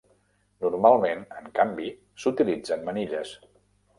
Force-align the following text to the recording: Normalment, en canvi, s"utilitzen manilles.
Normalment, 0.63 1.19
en 1.41 1.51
canvi, 1.59 1.85
s"utilitzen 2.23 2.87
manilles. 2.89 3.37